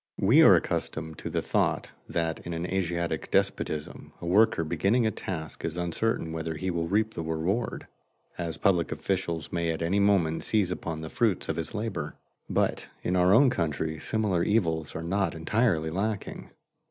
We 0.19 0.41
are 0.41 0.55
accustomed 0.55 1.19
to 1.19 1.29
the 1.29 1.43
thought 1.43 1.91
that 2.09 2.39
in 2.39 2.53
an 2.53 2.65
Asiatic 2.65 3.29
despotism 3.29 4.13
a 4.19 4.25
worker 4.25 4.63
beginning 4.63 5.05
a 5.05 5.11
task 5.11 5.63
is 5.63 5.77
uncertain 5.77 6.31
whether 6.33 6.55
he 6.55 6.71
will 6.71 6.87
reap 6.87 7.13
the 7.13 7.21
reward, 7.21 7.85
as 8.35 8.57
public 8.57 8.91
officials 8.91 9.51
may 9.51 9.69
at 9.69 9.83
any 9.83 9.99
moment 9.99 10.43
seize 10.43 10.71
upon 10.71 11.01
the 11.01 11.11
fruits 11.11 11.49
of 11.49 11.55
his 11.57 11.75
labor. 11.75 12.15
But 12.49 12.87
in 13.03 13.15
our 13.15 13.31
own 13.31 13.51
country 13.51 13.99
similar 13.99 14.41
evils 14.43 14.95
are 14.95 15.03
not 15.03 15.35
entirely 15.35 15.91
lacking. 15.91 16.49